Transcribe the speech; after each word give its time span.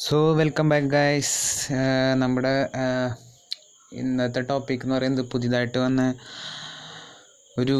So 0.00 0.18
welcome 0.38 0.66
back 0.72 0.90
guys 0.94 1.34
നമ്മുടെ 2.22 2.52
ആഹ്, 2.82 3.10
ഇന്നത്തെ 3.92 4.40
topic 4.50 4.84
എന്ന് 4.84 4.94
പറയുന്നത് 4.96 5.24
പുതിയതായിട്ട് 5.32 5.78
വന്ന 5.84 6.02
ഒരു 7.56 7.76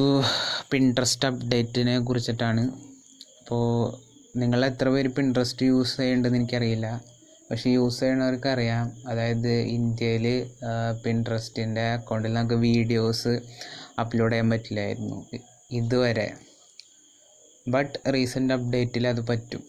പിൻട്രസ്റ്റ് 0.71 1.29
അപ്ഡേറ്റിനെ 1.29 1.95
കുറിച്ചിട്ടാണ്. 2.09 2.65
അപ്പോൾ 3.41 3.65
നിങ്ങൾ 4.37 4.61
എത്ര 4.71 4.89
പേര് 4.95 5.11
പിൻട്രസ്റ്റ് 5.19 5.69
യൂസ് 5.71 5.97
ചെയ്യേണ്ടതെന്ന് 6.01 6.41
എനിക്കറിയില്ല. 6.41 6.89
പക്ഷേ 7.49 7.71
യൂസ് 7.77 8.01
ചെയ്യണവർക്ക് 8.03 8.49
അറിയാം 8.55 8.85
അതായത് 9.11 9.53
ഇന്ത്യയിൽ 9.79 10.27
പിൻട്രസ്റ്റിന്റെ 11.05 11.87
അക്കൗണ്ടിൽ 11.97 12.35
നമുക്ക് 12.39 12.59
വീഡിയോസ് 12.69 13.33
അപ്ലോഡ് 14.03 14.33
ചെയ്യാൻ 14.33 14.51
പറ്റില്ലായിരുന്നു 14.55 15.19
ഇതുവരെ. 15.81 16.29
ബട്ട് 17.67 17.97
റീസെന്റ് 18.15 18.55
അപ്ഡേറ്റിൽ 18.57 19.07
അത് 19.15 19.23
പറ്റും. 19.31 19.63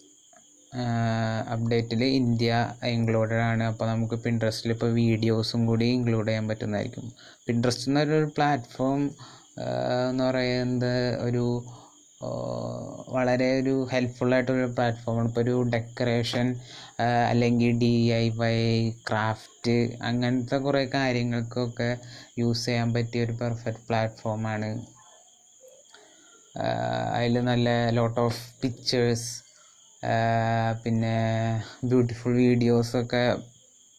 അപ്ഡേറ്റിൽ 1.54 2.04
ഇന്ത്യ 2.04 2.52
ഇൻക്ലൂഡഡ് 2.84 3.42
ആണ് 3.42 3.64
അപ്പോൾ 3.64 3.88
നമുക്ക് 3.88 4.16
പിൻട്രസ്റ്റിൽ 4.16 4.72
ഇപ്പോൾ 4.72 4.91
വീഡിയോസും 4.94 5.66
കൂടി 5.66 5.86
ഇൻക്ലൂഡ് 5.86 6.28
ചെയ്യാൻ 6.28 6.48
പറ്റുന്നതായിരിക്കും. 6.48 7.12
പിൻട്രസ്റ്റ് 7.48 7.88
എന്നൊരു 7.88 8.32
പ്ലാറ്റ്ഫോം 8.38 9.02
എന്ന് 10.09 10.23
പറയുന്നത് 10.23 11.22
ഒരു 11.22 11.45
വളരെ 13.08 13.62
ഒരു 13.62 13.88
ഹെൽപ്ഫുൾ 13.92 14.34
പ്ലാറ്റ്ഫോമാണ് 14.76 15.28
ഇപ്പോൾ 15.28 15.42
ഒരു 15.42 15.55
ഡെക്കറേഷൻ 15.62 16.48
അല്ലെങ്കിൽ 17.30 17.72
ഡി 17.80 17.94
ഐ 18.14 18.30
വൈ 18.30 18.58
ക്രാഫ്റ്റ് 19.09 19.76
അങ്ങനത്തെ 20.02 20.58
കുറേ 20.58 20.86
കാര്യങ്ങൾക്കൊക്കെ 20.86 21.98
യൂസ് 22.40 22.66
ചെയ്യാൻ 22.66 22.94
പറ്റിയ 22.94 23.26
ഒരു 23.26 23.31
പെർഫെക്റ്റ് 23.31 23.86
പ്ലാറ്റ്ഫോമാണ് 23.88 24.72
അതിൽ 27.16 27.40
നല്ല 27.42 27.70
ലോട്ട് 27.90 28.20
ഓഫ് 28.20 28.62
പിക്ചേഴ്സ് 28.62 29.51
പിന്നെ 30.84 31.16
ബ്യൂട്ടിഫുൾ 31.90 32.34
വീഡിയോസൊക്കെ 32.44 33.23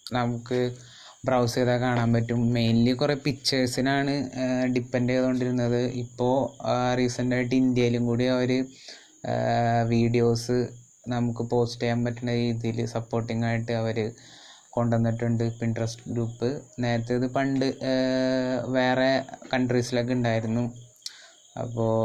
നമുക്ക് 0.06 0.60
ബ്രൗസ് 1.26 1.54
ചെയ്താൽ 1.56 1.78
കാണാൻ 1.82 2.08
പറ്റും. 2.14 2.40
മെയിൻലി 2.56 2.92
കുറേ 3.00 3.14
പിക്ചേഴ്സിനാണ് 3.26 4.14
ഡിപ്പെൻഡ് 4.74 5.12
ചെയ്തുകൊണ്ടിരുന്നത് 5.12 5.82
ഇപ്പോൾ 6.04 6.34
റീസെന്റായിട്ട് 7.00 7.54
ഇന്ത്യയിലും 7.62 8.04
കൂടി 8.10 8.26
അവർ 8.36 8.52
വീഡിയോസ് 9.94 10.56
നമുക്ക് 11.14 11.42
പോസ്റ്റ് 11.52 11.82
ചെയ്യാൻ 11.82 12.00
പറ്റുന്ന 12.06 12.32
രീതിയിൽ 12.42 12.78
സപ്പോർട്ടിംഗ് 12.96 13.46
ആയിട്ട് 13.48 13.72
അവർ 13.82 13.98
കൊണ്ടുവന്നിട്ടുണ്ട് 14.76 15.44
പിൻട്രസ്റ്റ് 15.60 16.04
ഗ്രൂപ്പ് 16.12 16.48
നേരത്തെ 16.82 17.14
ഇത് 17.20 17.26
പണ്ട് 17.36 17.66
വേറെ 18.76 19.10
കൺട്രീസിലൊക്കെ 19.52 20.14
ഉണ്ടായിരുന്നു. 20.18 20.64
അപ്പോൾ 21.62 21.96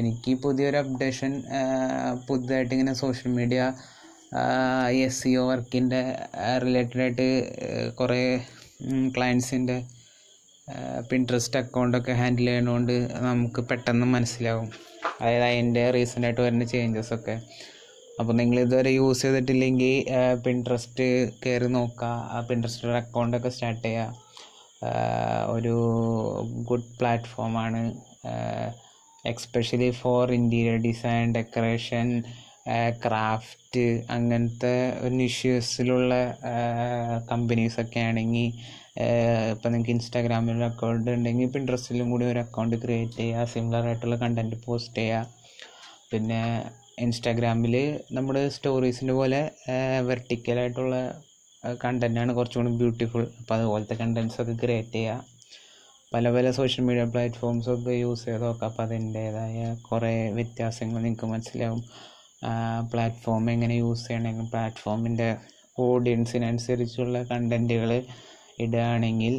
എനിക്ക് 0.00 0.32
പുതിയൊരു 0.42 0.78
അപ്ഡേഷൻ 0.82 1.32
പുതുതായിട്ട് 2.26 2.72
ഇങ്ങനെ 2.74 2.94
social 3.00 3.32
media 3.38 3.62
S 5.06 5.18
C 5.22 5.30
O 5.40 5.42
വർക്കിന്റെ 5.48 6.00
റിലേറ്റഡ് 6.64 7.02
ആയിട്ട് 7.04 7.26
കുറേ 7.98 8.20
ക്ലയൻസിന്റെ 9.16 9.76
പിൻട്രസ്റ്റ് 11.10 11.58
അക്കൗണ്ടൊക്കെ 11.60 12.12
ഹാൻഡിൽ 12.20 12.48
ചെയ്യണോണ്ട് 12.50 12.94
നമുക്ക് 13.26 13.60
പെട്ടെന്ന് 13.70 14.06
മനസ്സിലാവും. 14.14 14.68
അതായത് 15.20 15.44
അതിന്റെ 15.48 15.82
റീസെന്റായിട്ട് 15.96 16.40
വരുന്ന 16.40 16.64
ചേഞ്ചസ് 16.72 17.12
ഒക്കെ. 17.16 17.34
അപ്പോൾ 18.20 18.34
നിങ്ങൾ 18.40 18.56
ഇതുവരെ 18.60 18.90
യൂസ് 18.90 19.22
ചെയ്തിട്ടില്ലെങ്കിൽ 19.24 19.94
പിൻട്രസ്റ്റ് 20.44 21.06
കയറി 21.44 21.68
നോക്കുക 21.76 22.08
ആ 22.34 22.40
പിൻട്രസ്റ്റ് 22.48 22.96
അക്കൗണ്ടൊക്കെ 23.02 23.50
സ്റ്റാർട്ട് 23.56 23.84
ചെയ്യുക 23.86 24.16
ഒരു 25.56 25.74
ഗുഡ് 26.70 26.90
പ്ലാറ്റ്ഫോമാണ് 26.98 27.82
especially 29.24 29.90
for 30.00 30.32
interior 30.38 30.76
design 30.86 31.26
decoration 31.36 32.08
craft 33.04 33.84
അങ്ങനത്തെ 34.16 34.74
നിഷ്യൂസിലുള്ള 35.18 36.14
കമ്പനീസൊക്കെ 37.30 38.00
ആണെങ്കിൽ 38.08 38.48
ഇപ്പം 39.52 39.70
നിങ്ങൾക്ക് 39.72 39.92
ഇൻസ്റ്റാഗ്രാമിൽ 39.96 40.56
ഒരു 40.56 40.66
അക്കൗണ്ട് 40.70 41.10
ഉണ്ടെങ്കിൽ 41.10 41.50
പിൻട്രസ്റ്റിലും 41.54 42.08
കൂടി 42.12 42.24
ഒരു 42.32 42.40
അക്കൗണ്ട് 42.44 42.76
ക്രിയേറ്റ് 42.82 43.16
ചെയ്യുക 43.20 43.46
സിമിലർ 43.52 43.86
ആയിട്ടുള്ള 43.90 44.16
കണ്ടന്റ് 44.24 44.56
പോസ്റ്റ് 44.66 44.98
ചെയ്യുക. 45.00 45.26
പിന്നെ 46.12 46.40
ഇൻസ്റ്റാഗ്രാമിൽ 47.04 47.74
നമ്മുടെ 48.16 48.42
സ്റ്റോറീസിന്റെ 48.56 49.14
പോലെ 49.20 49.40
വെർട്ടിക്കലായിട്ടുള്ള 50.08 50.96
കണ്ടന്റാണ് 51.84 52.32
കുറച്ചും 52.38 52.60
കൂടി 52.62 52.72
ബ്യൂട്ടിഫുൾ 52.80 53.24
അപ്പോൾ 53.40 53.54
അതുപോലത്തെ 53.56 53.94
കണ്ടൻസ് 54.02 54.38
ഒക്കെ 54.42 54.54
ക്രിയേറ്റ് 54.62 54.94
ചെയ്യുക. 54.98 55.24
പല 56.14 56.30
പല 56.30 56.46
സോഷ്യൽ 56.50 56.84
മീഡിയ 56.86 57.04
പ്ലാറ്റ്ഫോംസൊക്കെ 57.12 57.92
യൂസ് 58.04 58.24
ചെയ്ത് 58.24 58.42
നോക്കാം 58.42 58.68
അപ്പോൾ 58.70 58.82
അതിന്റേതായ 58.82 59.60
കുറേ 59.88 60.10
വ്യത്യാസങ്ങൾ 60.38 61.00
നിങ്ങൾക്ക് 61.02 61.26
മനസ്സിലാവും. 61.26 61.82
പ്ലാറ്റ്ഫോം 62.92 63.44
എങ്ങനെ 63.50 63.74
യൂസ് 63.74 64.04
ചെയ്യണമെങ്കിൽ 64.08 64.48
പ്ലാറ്റ്ഫോമിന്റെ 64.50 65.28
ഓഡിയൻസിനനുസരിച്ചുള്ള 65.78 67.22
കണ്ടന്റുകൾ 67.22 67.90
ഇടുകയാണെങ്കിൽ 68.64 69.34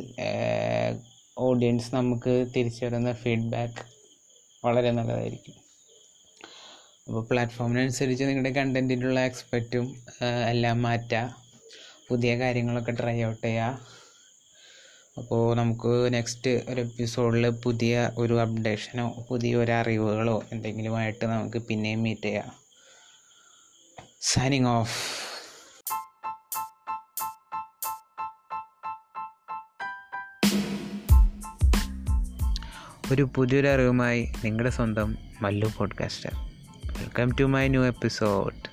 ഓഡിയൻസ് 1.37 1.95
നമുക്ക് 1.95 2.33
തിരിച്ചു 2.55 2.85
തരുന്ന 2.85 3.11
ഫീഡ്ബാക്ക് 3.13 3.83
വളരെ 4.65 4.91
നല്ലതായിരിക്കും. 4.91 5.55
അപ്പോൾ 7.07 7.23
പ്ലാറ്റ്ഫോമിനനുസരിച്ച് 7.29 8.23
നിങ്ങളുടെ 8.23 8.51
കണ്ടന്റിനുള്ള 8.59 9.19
എക്സ്പെക്റ്റും 9.29 9.85
എല്ലാം 10.51 10.77
മാറ്റുക 10.81 11.23
പുതിയ 12.09 12.31
കാര്യങ്ങളൊക്കെ 12.39 12.91
ട്രൈ 12.91 13.17
ഔട്ട് 13.23 13.43
ചെയ്യുക 13.45 14.02
അപ്പോൾ 15.17 15.55
നമുക്ക് 15.55 16.13
നെക്സ്റ്റ് 16.13 16.49
ഒരു 16.49 16.81
എപ്പിസോഡിൽ 16.81 17.49
പുതിയ 17.49 18.11
ഒരു 18.17 18.41
അപ്ഡേഷനോ 18.41 19.25
പുതിയ 19.29 19.55
ഒരു 19.55 19.71
അറിവുകളോ 19.71 20.43
എന്തെങ്കിലുമായിട്ട് 20.51 21.25
നമുക്ക് 21.25 21.57
പിന്നെയും 21.57 22.03
മീറ്റ് 22.03 22.21
ചെയ്യാം. 22.21 22.51
സൈനിങ് 24.21 24.67
ഓഫ് 24.67 24.95
ഒരു 33.13 33.29
പുതിയൊരു 33.35 33.67
നിങ്ങളുടെ 34.43 34.69
സ്വന്തം 34.69 35.17
Mallu 35.41 35.71
podcaster 35.77 36.31
welcome 36.99 37.31
to 37.39 37.43
my 37.43 37.67
new 37.67 37.85
episode 37.85 38.72